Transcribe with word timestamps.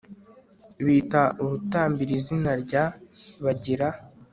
bita 0.85 1.21
urutambiro 1.41 2.11
izina 2.19 2.51
rya..., 2.63 2.83
bagira 3.43 3.87